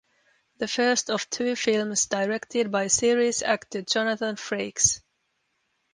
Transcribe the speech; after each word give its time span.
The 0.57 0.67
first 0.67 1.11
of 1.11 1.29
two 1.29 1.55
films 1.55 2.07
directed 2.07 2.71
by 2.71 2.87
series 2.87 3.43
actor 3.43 3.83
Jonathan 3.83 4.35
Frakes. 4.35 5.01